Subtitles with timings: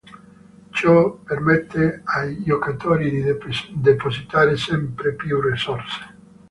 [0.71, 3.23] Ciò permette ai giocatori di
[3.79, 6.15] depositare sempre più risorse.